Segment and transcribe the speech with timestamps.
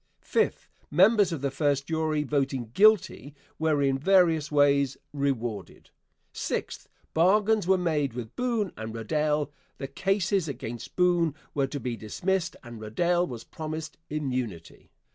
[0.23, 0.67] Fifth.
[0.89, 5.91] Members of the first jury voting "guilty" were in various ways rewarded.
[6.33, 6.89] Sixth.
[7.13, 9.51] Bargains were made with Boone and Rerdell.
[9.77, 14.89] The cases against Boone were to be dismissed and Rerdell was promised immunity.